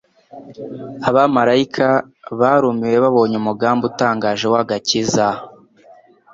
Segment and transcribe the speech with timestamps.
[1.09, 1.87] Abamalayika
[2.39, 5.25] barumiwe babonye umugambi utangaje w'agakiza,